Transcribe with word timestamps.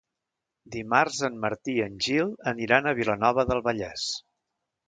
Dimarts 0.75 1.19
en 1.27 1.37
Martí 1.43 1.75
i 1.81 1.85
en 1.87 2.01
Gil 2.07 2.33
aniran 2.55 2.89
a 2.93 2.97
Vilanova 3.03 3.49
del 3.53 3.63
Vallès. 3.69 4.09